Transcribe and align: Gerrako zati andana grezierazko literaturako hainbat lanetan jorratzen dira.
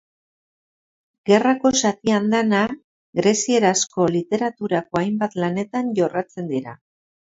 Gerrako 1.29 1.71
zati 1.81 2.13
andana 2.19 2.61
grezierazko 3.21 4.07
literaturako 4.15 5.03
hainbat 5.03 5.41
lanetan 5.45 5.97
jorratzen 6.01 6.51
dira. 6.55 6.75